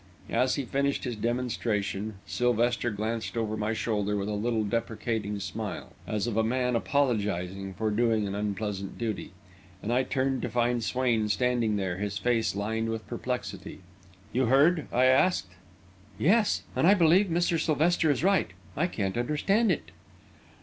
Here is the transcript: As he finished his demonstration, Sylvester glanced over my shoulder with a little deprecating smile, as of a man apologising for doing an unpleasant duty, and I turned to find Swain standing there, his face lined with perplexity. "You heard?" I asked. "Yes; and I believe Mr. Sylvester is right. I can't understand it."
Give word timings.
As 0.31 0.55
he 0.55 0.65
finished 0.65 1.03
his 1.03 1.15
demonstration, 1.15 2.15
Sylvester 2.25 2.89
glanced 2.89 3.37
over 3.37 3.55
my 3.55 3.71
shoulder 3.73 4.15
with 4.17 4.29
a 4.29 4.31
little 4.33 4.63
deprecating 4.63 5.39
smile, 5.39 5.93
as 6.07 6.25
of 6.25 6.35
a 6.37 6.43
man 6.43 6.75
apologising 6.75 7.75
for 7.75 7.91
doing 7.91 8.25
an 8.27 8.33
unpleasant 8.33 8.97
duty, 8.97 9.31
and 9.79 9.93
I 9.93 10.01
turned 10.01 10.41
to 10.41 10.49
find 10.49 10.83
Swain 10.83 11.29
standing 11.29 11.75
there, 11.75 11.97
his 11.99 12.17
face 12.17 12.55
lined 12.55 12.89
with 12.89 13.05
perplexity. 13.05 13.81
"You 14.33 14.47
heard?" 14.47 14.87
I 14.91 15.05
asked. 15.05 15.49
"Yes; 16.17 16.63
and 16.75 16.87
I 16.87 16.95
believe 16.95 17.27
Mr. 17.27 17.59
Sylvester 17.59 18.09
is 18.09 18.23
right. 18.23 18.49
I 18.75 18.87
can't 18.87 19.19
understand 19.19 19.71
it." 19.71 19.91